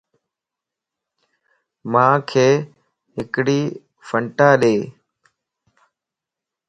[1.91, 2.29] مانک
[3.15, 3.61] ھڪڙي
[4.05, 4.77] ڦنٽا ڏي